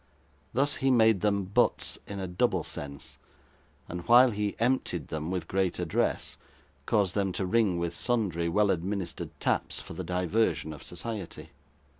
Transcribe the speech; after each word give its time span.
Thus, 0.51 0.77
he 0.77 0.89
made 0.89 1.21
them 1.21 1.43
butts, 1.43 1.99
in 2.07 2.19
a 2.19 2.25
double 2.25 2.63
sense, 2.63 3.19
and 3.87 4.01
while 4.07 4.31
he 4.31 4.55
emptied 4.57 5.09
them 5.09 5.29
with 5.29 5.47
great 5.47 5.77
address, 5.77 6.37
caused 6.87 7.13
them 7.13 7.31
to 7.33 7.45
ring 7.45 7.77
with 7.77 7.93
sundry 7.93 8.49
well 8.49 8.71
administered 8.71 9.29
taps, 9.39 9.79
for 9.79 9.93
the 9.93 10.03
diversion 10.03 10.73
of 10.73 10.81
society. 10.81 11.51